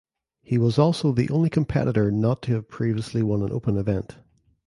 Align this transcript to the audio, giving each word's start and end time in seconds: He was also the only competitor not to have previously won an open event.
He 0.41 0.57
was 0.57 0.79
also 0.79 1.11
the 1.11 1.29
only 1.29 1.51
competitor 1.51 2.09
not 2.09 2.41
to 2.41 2.53
have 2.55 2.67
previously 2.67 3.21
won 3.21 3.43
an 3.43 3.51
open 3.51 3.77
event. 3.77 4.15